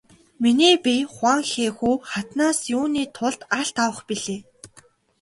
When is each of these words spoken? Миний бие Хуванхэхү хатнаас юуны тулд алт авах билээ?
Миний 0.41 0.77
бие 0.83 1.03
Хуванхэхү 1.13 1.91
хатнаас 2.11 2.59
юуны 2.77 3.03
тулд 3.15 3.41
алт 3.57 3.75
авах 3.85 3.99
билээ? 4.07 4.39